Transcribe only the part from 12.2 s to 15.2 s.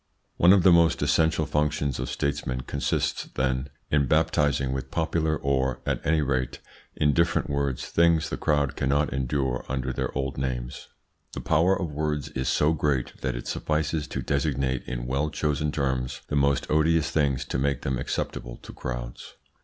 is so great that it suffices to designate in